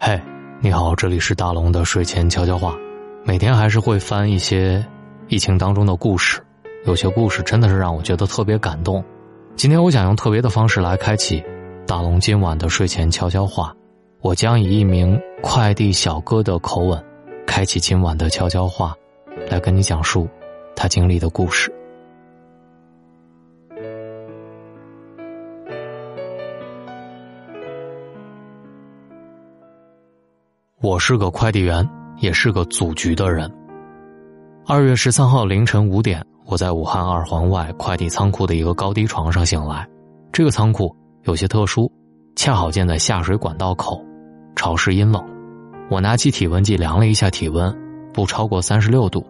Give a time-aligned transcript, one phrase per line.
[0.00, 0.18] 嘿，
[0.60, 2.72] 你好，这里是大龙的睡前悄悄话。
[3.24, 4.84] 每天还是会翻一些
[5.26, 6.40] 疫情当中的故事，
[6.86, 9.04] 有些故事真的是让我觉得特别感动。
[9.56, 11.42] 今天我想用特别的方式来开启
[11.84, 13.74] 大龙今晚的睡前悄悄话。
[14.20, 17.04] 我将以一名快递小哥的口吻，
[17.44, 18.94] 开启今晚的悄悄话，
[19.50, 20.28] 来跟你讲述
[20.76, 21.74] 他经历的故事。
[30.88, 33.46] 我是个快递员，也是个组局的人。
[34.66, 39.86] 二月十三号凌晨五点，我在武汉二环外快递仓库的一个高低床上醒来。
[40.32, 41.92] 这个仓库有些特殊，
[42.36, 44.02] 恰好建在下水管道口，
[44.56, 45.22] 潮湿阴冷。
[45.90, 47.70] 我拿起体温计量了一下体温，
[48.14, 49.22] 不超过三十六度。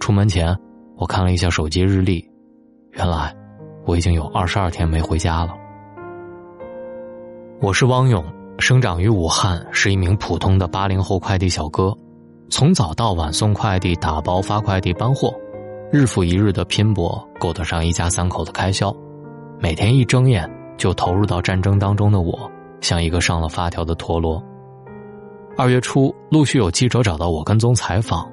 [0.00, 0.56] 出门前，
[0.96, 2.26] 我看了一下手机日历，
[2.92, 3.30] 原来
[3.84, 5.54] 我已经有二十二天没回家了。
[7.60, 8.24] 我是汪勇。
[8.58, 11.92] 生长于武汉，是一名普通的八零后快递小哥，
[12.48, 15.34] 从早到晚送快递、打包、发快递、搬货，
[15.92, 18.94] 日复一日的拼搏够得上一家三口的开销。
[19.58, 24.42] 每天一睁眼就投入到战争当中的我，像一个上了发条的陀螺。
[25.56, 28.26] 二月初，陆续有记者找到我跟踪采访，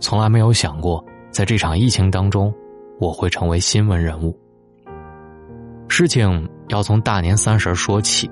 [0.00, 2.52] 从来没有想过在这场疫情当中，
[2.98, 4.36] 我会成为新闻人物。
[5.88, 8.28] 事情要从大年三十说起。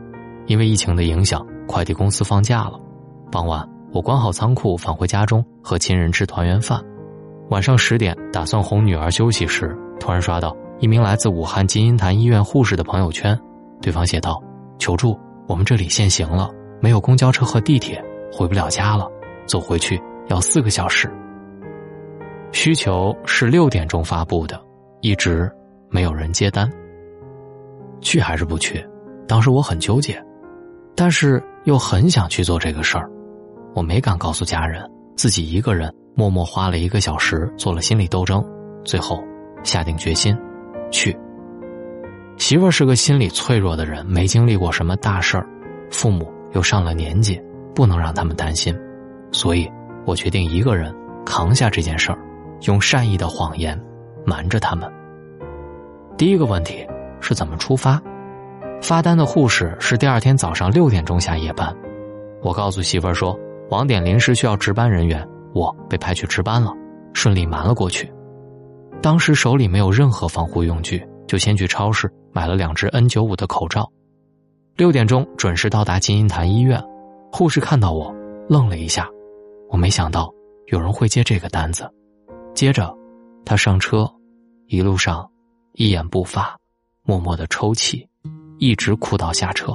[0.47, 2.79] 因为疫情的影响，快递公司放假了。
[3.31, 6.81] 傍晚，我关好仓库，返回家中和亲人吃团圆饭。
[7.51, 13.39] 晚上十点，打算哄女儿休息时，突然刷到一名来自武汉金银潭医院护士的朋友圈。
[13.81, 14.43] 对方写道
[14.79, 19.07] ：“求助，我们这里限行了，没有公交车和地铁，回不了家了，
[19.47, 21.11] 走回去要四个小时。”
[22.53, 24.61] 需求是六点钟发布的，
[25.01, 25.51] 一直
[25.91, 26.71] 没有人接单。
[28.01, 28.87] 去还是不去？
[29.27, 30.23] 当时我很纠结。
[30.97, 33.11] 但是又很想去做这个事儿，
[33.75, 38.45] 我没敢告诉家人，自己一个人默默花了一个小时做了心理斗争，
[38.85, 39.23] 最后
[39.63, 40.37] 下定决心
[40.91, 41.17] 去。
[42.37, 45.47] 媳妇儿是个心理脆弱的人，没经历过什么大事儿，
[45.91, 47.41] 父母又上了年纪，
[47.75, 48.77] 不能让他们担心，
[49.33, 49.71] 所以
[50.05, 52.19] 我决定一个人扛下这件事儿，
[52.63, 53.81] 用善意的谎言
[54.25, 54.89] 瞒着他们。
[56.17, 56.87] 第一个问题
[57.21, 58.01] 是怎么出发？
[58.81, 61.75] 发单的护士是第二天早上六点钟下夜班，
[62.43, 63.39] 我告诉媳妇儿说
[63.71, 66.71] 网点临时需要值班人员，我被派去值班了，
[67.15, 68.13] 顺利瞒了过去。
[69.01, 73.91] 当时手里没有任何防护用具，就先去超市买了两只 N 九五的口罩。
[74.77, 76.83] 六点钟准时到达金银潭医院，
[77.33, 78.15] 护士看到我
[78.49, 79.09] 愣了一下，
[79.71, 80.31] 我没想到
[80.67, 81.91] 有人会接这个单子。
[82.55, 82.95] 接着，
[83.47, 84.07] 他上车，
[84.67, 85.29] 一路上
[85.73, 86.57] 一言不发，
[87.03, 88.07] 默默的抽泣。
[88.59, 89.73] 一直哭到下车。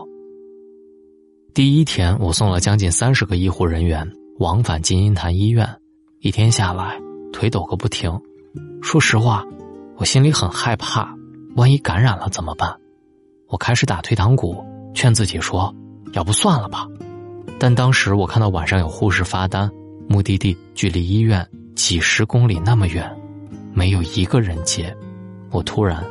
[1.53, 4.09] 第一天，我送了将近三十个医护人员
[4.39, 5.67] 往返金银潭医院，
[6.19, 6.99] 一天下来
[7.33, 8.11] 腿抖个不停。
[8.81, 9.45] 说实话，
[9.97, 11.13] 我心里很害怕，
[11.55, 12.73] 万一感染了怎么办？
[13.47, 14.63] 我开始打退堂鼓，
[14.93, 15.73] 劝自己说
[16.13, 16.87] ：“要不算了吧。”
[17.59, 19.69] 但当时我看到晚上有护士发单，
[20.07, 23.11] 目的地距离医院几十公里那么远，
[23.73, 24.95] 没有一个人接，
[25.51, 26.01] 我突然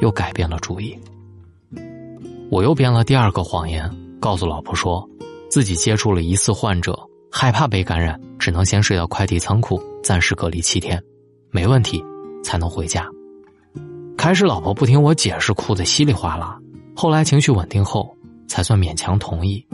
[0.00, 0.98] 又改变了主意。
[2.52, 3.90] 我又编了第二个谎言，
[4.20, 5.08] 告诉老婆说，
[5.48, 6.94] 自己接触了疑似患者，
[7.30, 11.02] 害怕被感染，只能先睡到快递仓库，暂时隔离七天，
[11.50, 12.04] 没问题
[12.44, 13.08] 才能回家。
[14.18, 16.58] 开始老婆不听我解释，哭得稀里哗啦，
[16.94, 18.14] 后来情绪稳定后，
[18.46, 19.66] 才算勉强同意。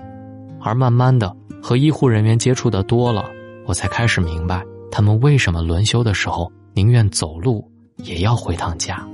[0.60, 3.28] 而慢慢的和医护人员接触的多了，
[3.66, 7.68] 我才开始明白他们为什么轮休的时候宁愿走路
[8.04, 9.04] 也要回趟家。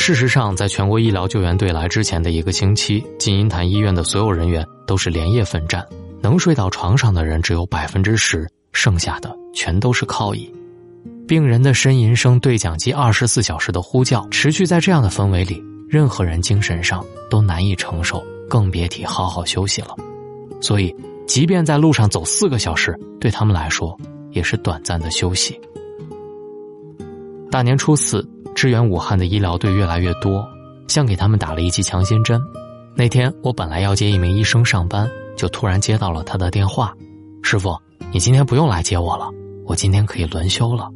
[0.00, 5.84] 事实上，在全国医疗救援队来之前的一个星期，金银潭医院的所有人员都是连夜奋战，
[6.22, 10.50] 能睡到床上的人只有百分之十，剩下的全都是靠椅。
[11.26, 19.96] 病人的呻吟声、对讲机二十四小时的呼叫，持续在这样的氛围里，任何人精神上都难以承受，更别提好好休息了。
[20.60, 20.94] 所以，
[21.26, 23.98] 即便在路上走四个小时，对他们来说
[24.30, 25.60] 也是短暂的休息。
[27.50, 28.24] 大年初四。
[28.58, 30.44] 支援武汉的医疗队越来越多，
[30.88, 32.40] 像给他们打了一剂强心针。
[32.92, 36.92] 那天我本来要接一名医生上班，就突然接到了他的电话
[37.40, 39.30] ：“师傅，你今天不用来接我了，
[39.64, 40.90] 我今天可以轮休了。”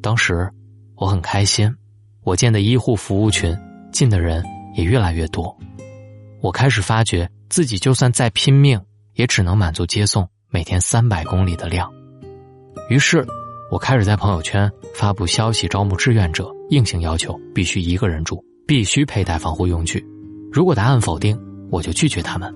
[0.00, 0.48] 当时
[0.94, 1.68] 我很开心，
[2.22, 3.52] 我建的医护服务群
[3.92, 4.44] 进的人
[4.76, 5.52] 也越来越多。
[6.42, 8.80] 我开始发觉自己就算再拼命，
[9.14, 11.92] 也只能满足接送每天三百公里的量。
[12.88, 13.26] 于是。
[13.74, 20.00] 我开始在朋友圈发布消息，招募志愿者，硬性要求必须一个人住，必须佩戴防护用具。
[20.52, 21.36] 如果答案否定，
[21.72, 22.54] 我就拒绝他们。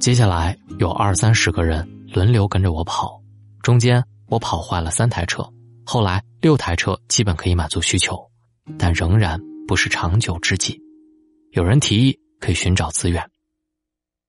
[0.00, 3.22] 接下来有二三十个人轮流跟着我跑，
[3.62, 5.48] 中间我跑坏了三台车，
[5.86, 8.18] 后来六台车基本可以满足需求，
[8.76, 10.76] 但仍然不是长久之计。
[11.52, 13.24] 有人提议可以寻找资源，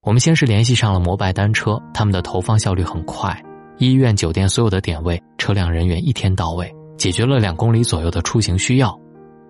[0.03, 3.44] 我们先是联系上了摩拜单车，他们的投放效率很快，
[3.80, 8.98] 医院、酒店所有的点位，车辆人员一天到位，解决了两公里左右的出行需要。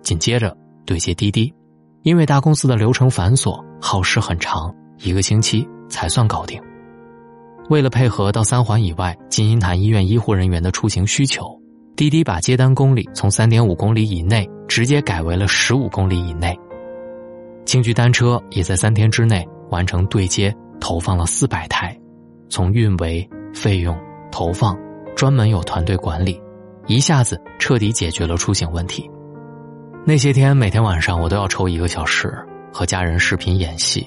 [0.02, 0.56] 紧接着
[0.86, 1.52] 对接滴滴，
[2.04, 6.62] 因为大公司的流程繁琐，耗时很长，一个星期才算搞定。
[7.68, 11.60] 为了配合到三环以外金银潭医院医护人员的出行需求，
[11.96, 16.56] 滴滴把接单公里从三点五公里以内直接改为了十五公里以内。
[17.66, 21.98] 青桔单车也在三天之内完成对接，投放了四百台，
[22.48, 23.96] 从运维、费用、
[24.30, 24.78] 投放，
[25.16, 26.40] 专门有团队管理，
[26.86, 29.10] 一下子彻底解决了出行问题。
[30.04, 32.32] 那些天，每天晚上我都要抽一个小时
[32.72, 34.06] 和家人视频演戏，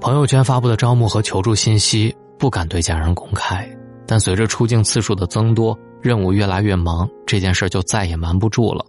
[0.00, 3.68] 朋友圈发布的招募和求助信息不敢对家人公开，
[4.06, 8.84] 但随着出镜次数的增多，任务越来越忙，这件事就再也瞒不住了。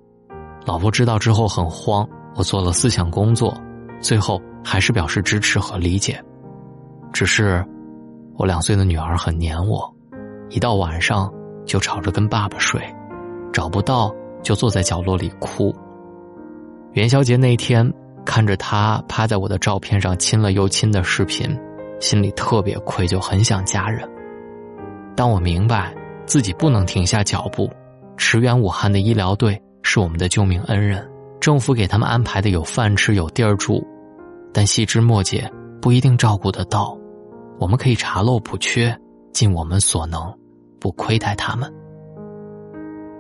[0.66, 3.54] 老婆知道之后很慌，我做了思想工作。
[4.02, 6.22] 最后还是表示支持和理解，
[7.14, 7.66] 只是
[8.38, 9.95] 我两岁的女儿很黏我，
[10.50, 11.32] 一到晚上
[11.66, 12.82] 就吵着跟爸爸睡，
[13.52, 14.14] 找不到
[14.44, 15.76] 就坐在角落里哭。
[16.94, 17.92] 元宵节那天
[18.26, 21.58] 看着他趴在我的照片上亲了又亲的视频，
[22.00, 24.08] 心里特别愧疚，很想家人。
[25.16, 25.94] 但我明白
[26.26, 27.70] 自己不能停下脚步，
[28.18, 31.10] 驰援武汉的医疗队是我们的救命恩人，
[31.40, 33.86] 政府给他们安排的有饭吃有地儿住。
[34.54, 35.52] 但细枝末节
[35.82, 36.98] 不一定照顾得到，
[37.60, 38.98] 我们可以查漏补缺，
[39.36, 40.34] 尽我们所能，
[40.80, 41.70] 不亏待他们。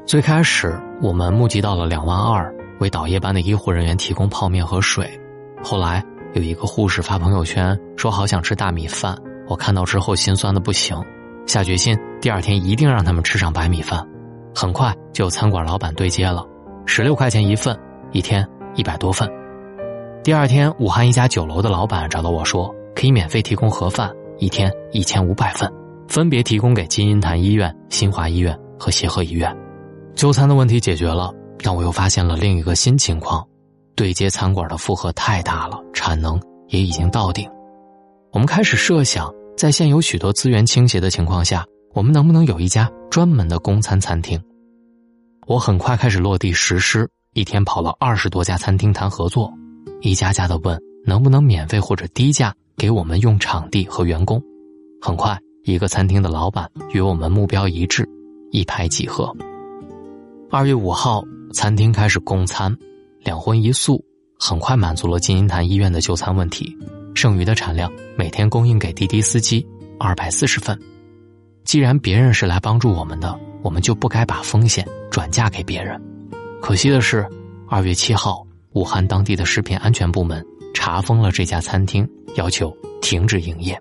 [0.05, 5.05] 最开始我们募集到了两万二，为倒夜班的医护人员提供泡面和水。
[5.61, 6.01] 后来
[6.33, 9.13] 有一个护士发朋友圈说好想吃大米饭，
[9.49, 10.97] 我看到之后心酸的不行，
[11.45, 14.01] 下决心第二天一定让他们吃上白米饭。
[14.55, 16.47] 很快就有餐馆老板对接了，
[16.85, 17.77] 十六块钱一份，
[18.13, 19.29] 一天一百多份。
[20.23, 25.69] 第二天，武汉一家酒楼的老板找到我说，可以免费提供盒饭，一天一千五百份，
[26.07, 29.55] 分别提供给金银潭医院、新华医院和协和医院。
[30.15, 33.45] 就餐的问题解决了，但我又发现了另一个新情况：
[33.95, 37.49] 对接餐馆的负荷太大了，产能也已经到顶。
[38.31, 44.41] 我们开始设想，在现有许多资源倾斜的情况下，我们能不能有一家专门的公餐餐厅？
[45.47, 49.51] 我很快开始落地实施，一天跑了二十多家餐厅谈合作。
[50.01, 54.41] 一家家的问能不能免费或者低价给我们用场地和员工。
[55.01, 58.07] 很快，一个餐厅的老板与我们目标一致，
[58.51, 59.35] 一拍即合。
[60.51, 62.75] 二月五号，餐厅开始供餐，
[63.23, 64.05] 两荤一素，
[64.39, 66.77] 很快满足了金银潭医院的就餐问题。
[67.15, 69.65] 剩余的产量每天供应给滴滴司机
[69.99, 70.79] 二百四十份。
[71.63, 75.99] 既然别人是来帮助我们的，我们就不该把风险转嫁给别人。
[76.61, 77.27] 可惜的是，
[77.67, 78.45] 二月七号。
[78.73, 83.75] 武汉当地的食品安全部门查封了这家餐厅，要求停止营业。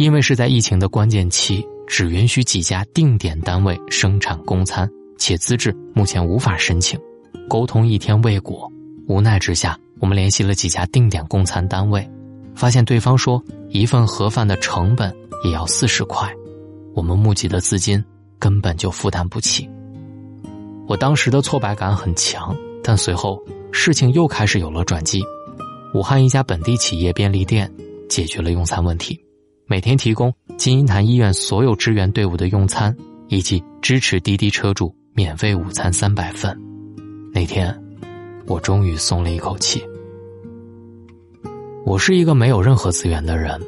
[0.00, 6.98] 因为是在疫情的关键期，只允许几家定点单位生产供餐，且资质目前无法申请。
[7.46, 8.66] 沟通一天未果，
[9.08, 12.10] 无奈之下，我们联系了几家定点供餐单位，
[12.54, 15.14] 发现对方说一份盒饭的成本
[15.44, 16.34] 也要四十块，
[16.94, 18.02] 我们募集的资金
[18.38, 19.68] 根本就负担不起。
[20.88, 22.56] 我当时的挫败感很强。
[22.82, 23.38] 但随后
[23.70, 25.22] 事情又开始有了转机，
[25.92, 27.70] 武汉一家本地企业便利店
[28.08, 29.20] 解决了用餐问题，
[29.70, 32.92] 每天提供金银潭医院所有支援队伍的用餐，
[33.28, 36.60] 以及支持滴滴车主免费午餐三百份。
[37.32, 37.72] 那天，
[38.48, 39.80] 我终于松了一口气。
[41.84, 43.60] 我是一个没有任何资源的人，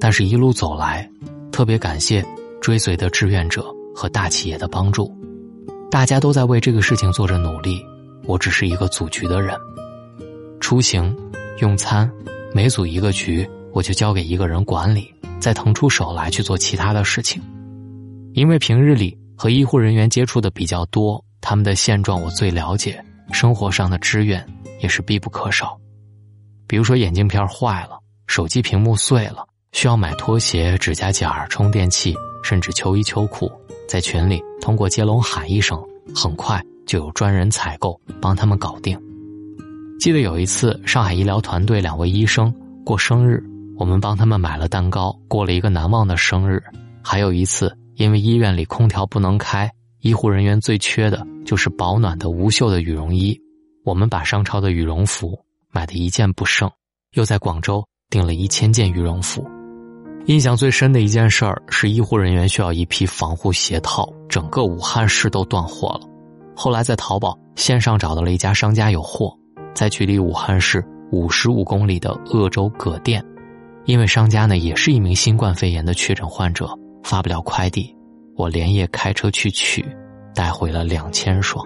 [0.00, 1.08] 但是一路走来，
[1.52, 2.26] 特别感谢
[2.60, 5.16] 追随的志愿者和大企业的帮助，
[5.88, 7.80] 大家都在为这个事情做着努力。
[8.24, 9.56] 我只是一个组局的人，
[10.58, 11.16] 出行、
[11.60, 12.10] 用餐，
[12.52, 17.42] 每组一个局，我就交给一个人管理，再腾出手来去做其他的事情。
[18.32, 23.02] 因为平日里和医护人员接触的比较多，他们的现状我最了解，
[23.32, 24.46] 生活上的支援
[24.80, 25.78] 也是必不可少。
[26.66, 33.50] 比如说眼镜片坏了，手机屏幕碎了，需要买拖鞋、指甲剪、充电器，甚至秋衣秋裤，
[33.88, 35.82] 在群里通过接龙喊一声，
[36.14, 36.62] 很快。
[36.86, 38.96] 就有专人采购帮他们搞定。
[39.98, 43.42] 记得有一次，上海医疗团队两位医生过生日，
[43.78, 46.62] 我们帮他们买了蛋糕，过了一个难忘的生日。
[47.02, 53.38] 还有一次，因为医院里空调不能开，医护人员最缺的就是保暖的无袖的羽绒衣，
[53.84, 55.38] 我们把商超的羽绒服
[55.70, 56.70] 买的一件不剩，
[57.12, 59.46] 又在广州订了一千件羽绒服。
[60.26, 66.00] 印象最深的一件事儿是，医护人员需要一批防护鞋套，整个武汉市都断货了。
[66.56, 69.32] 后来在淘宝线上找到了一家商家有货，
[69.74, 73.24] 在距离武汉市五十五公里的鄂州葛店，
[73.86, 76.68] 因为商家呢也是一名新冠肺炎的确诊患者，
[77.04, 77.96] 发不了快递，
[78.34, 79.84] 我连夜开车去取，
[80.34, 81.64] 带回了两千双。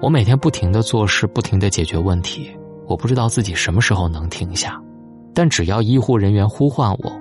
[0.00, 2.50] 我每天不停的做事，不停的解决问题，
[2.88, 4.76] 我不知道自己什么时候能停下。
[5.32, 7.12] 但只要医护人员呼唤我，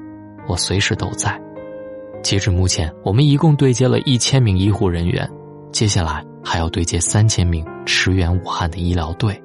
[0.47, 1.39] 我随时都在。
[2.23, 5.29] 截至目前，我们一共对接了一千名医护人员，
[5.71, 9.39] 接下来还要对接三千名驰援武汉的医疗队。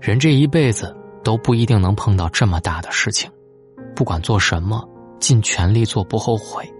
[0.00, 3.28] 人这一辈子都不一定能碰到这么大的事情，
[3.96, 4.86] 不管做什么，
[5.18, 6.70] 尽全力做，不后悔。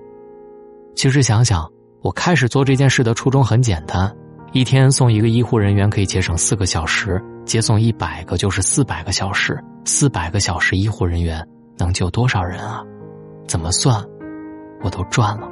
[0.95, 1.69] 其实想想，
[2.03, 4.15] 我开始做这件事的初衷很简单：
[4.53, 9.59] 一天送一个医护人员可以节省四个小时，接送一百个就是四百个小时。
[9.85, 11.47] 四百个小时，医护人员
[11.77, 12.85] 能救多少人啊？
[13.49, 14.03] 怎么算，
[14.83, 15.49] 我都赚了。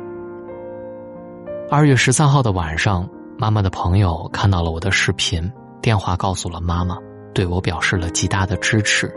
[1.70, 6.96] 二月十三号的晚上，妈妈的朋友看到了我的视频，电话告诉了妈妈，
[7.32, 9.12] 对我表示了极大的支持。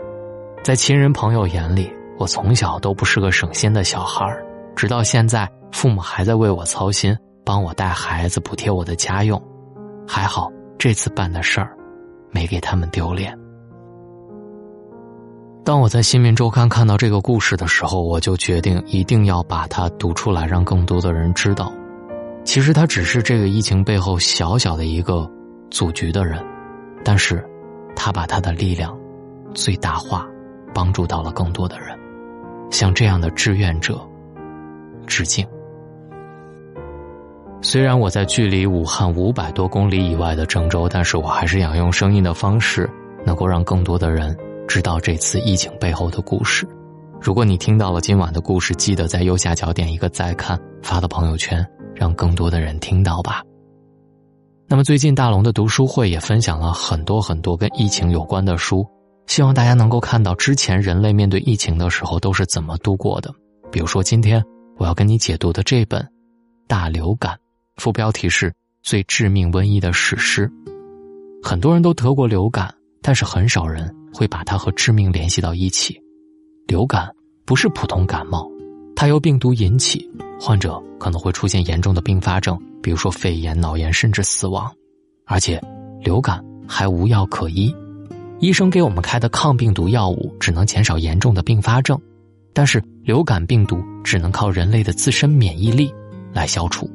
[0.62, 4.44] 在亲人朋友眼里，我从小都不是个省心的小孩儿
[4.74, 9.40] 直到现在，父母还在为我操心，帮我带孩子，补贴我的家用。
[10.06, 11.76] 还好这次办的事儿，
[12.30, 13.36] 没给他们丢脸。
[15.64, 21.72] 当我在《新民周刊》看到这个故事的时候，我就决定一定要把它读出来，让更多的人知道。
[22.44, 25.28] 其实他只是这个疫情背后小小的一个
[25.68, 26.40] 组局的人，
[27.02, 27.44] 但是，
[27.96, 28.96] 他把他的力量
[29.54, 30.24] 最大化，
[30.72, 31.98] 帮助到了更多的人。
[32.70, 33.98] 像这样的志愿者，
[35.06, 35.44] 致敬。
[37.62, 42.88] 虽然我在距离武汉五百多公里以外的郑州，但是我还是想用声音的方式，
[43.24, 44.36] 能够让更多的人。
[44.68, 46.68] 知道这次疫情背后的故事。
[47.20, 53.42] 如果你听到了今晚的故事，记得在右下角点一个再看，发到朋友圈，让更多的人听到吧。
[54.68, 58.86] 那么最近大龙的读书会也分享了很多很多跟疫情有关的书，
[59.26, 63.32] 希望大家能够看到之前人类面对疫情的时候都是怎么度过的。
[63.70, 64.42] 比如说今天
[64.76, 66.02] 我要跟你解读的这本
[66.66, 67.34] 《大流感》，
[67.76, 70.50] 副标题是最致命瘟疫的史诗。
[71.42, 73.94] 很多人都得过流感，但是很少人。
[74.16, 76.00] 会把它和致命联系到一起。
[76.66, 77.10] 流感
[77.44, 78.50] 不是普通感冒，
[78.94, 84.72] 它由病毒引起，患者可能会出现严重的并发症，比如说肺炎、脑炎，甚至死亡。
[85.24, 85.60] 而且，
[86.04, 87.74] 流感还无药可医，
[88.38, 92.00] 医生给我们开的抗病毒药物只能减少严重的并发症，
[92.52, 95.92] 但是流感病毒只能靠人类的自身免疫力
[96.32, 96.88] 来消除。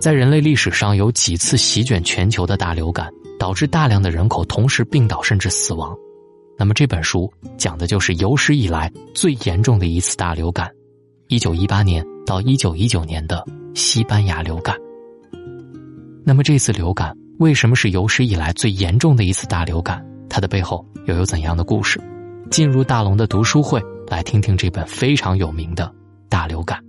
[0.00, 3.10] 在人类历史上有几次席卷全球的大流感。
[3.40, 5.96] 导致大量的人口同时病倒甚至死亡，
[6.58, 10.70] 那么这本书讲的就是有史以来最严重的一次大流感，
[11.28, 13.42] 一九一八年到一九一九年的
[13.74, 14.76] 西班牙流感。
[16.24, 20.04] 那么这次流感为什么是有史以来最严重的一次大流感？
[20.28, 22.00] 它的背后又有怎样的故事？
[22.50, 25.92] 进入大龙的读书会，来听听这本非常有名的
[26.28, 26.82] 大流感。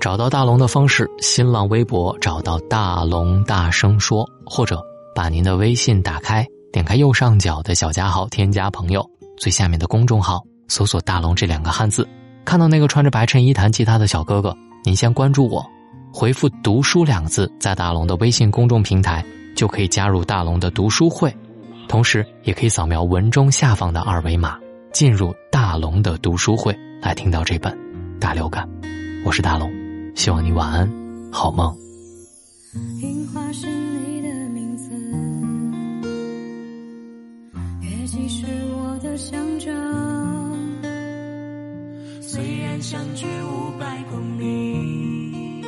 [0.00, 4.78] 找到大龙的方式：新浪微博找到大龙大声说，或者
[5.14, 9.02] 把您的微信打开，点开右上角的小加号，添加朋友，
[9.38, 12.06] 最下面的公众号搜索“大龙”这两个汉字，
[12.44, 15.64] 看到那个穿着白衬衣弹吉他的小哥哥，您先关注我，
[16.12, 19.24] 回复“读书”两个字，在大龙的微信公众平台
[19.56, 21.34] 就可以加入大龙的读书会，
[21.88, 24.58] 同时也可以扫描文中下方的二维码，
[24.92, 27.72] 进入大龙的读书会，来听到这本
[28.18, 28.68] 《大流感》，
[29.24, 29.72] 我是大龙。
[30.14, 30.88] 希望你晚安，
[31.32, 31.74] 好梦。
[33.00, 33.40] 樱花
[42.94, 45.64] 相距五百公里，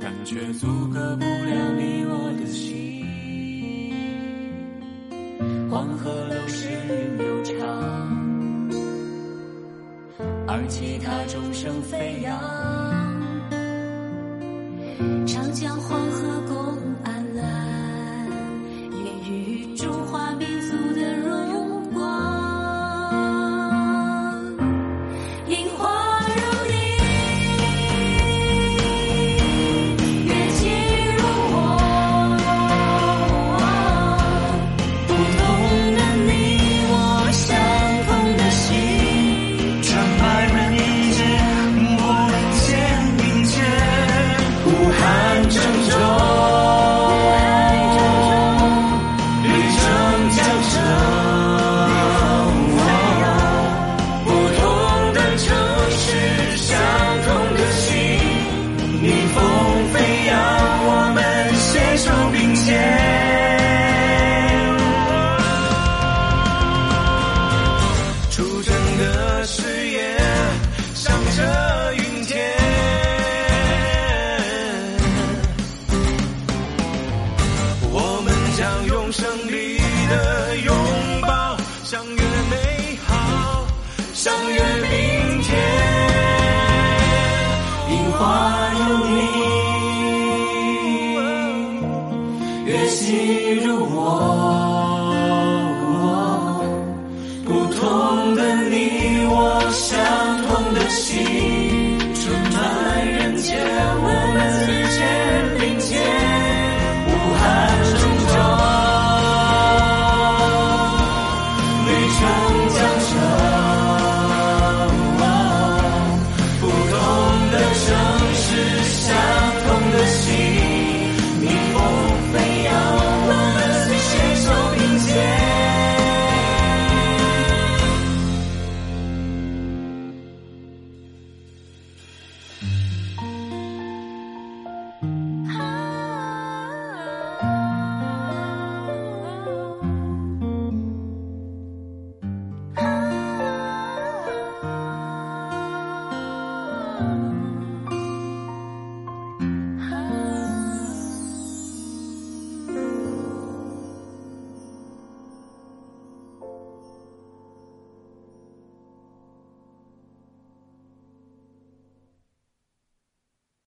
[0.00, 3.04] 但却阻隔不了你我的心。
[5.70, 7.54] 黄河流逝云悠长，
[10.48, 12.36] 而其他众生飞扬。
[15.24, 16.42] 长江黄河